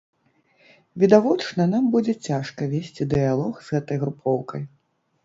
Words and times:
Відавочна, 1.01 1.67
нам 1.73 1.83
будзе 1.95 2.15
цяжка 2.29 2.69
весці 2.71 3.07
дыялог 3.13 3.53
з 3.67 3.77
гэтай 3.77 3.97
групоўкай. 4.05 4.61